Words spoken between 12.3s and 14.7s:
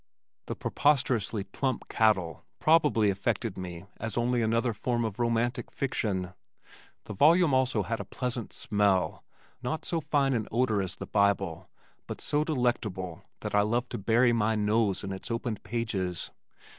delectable that I loved to bury my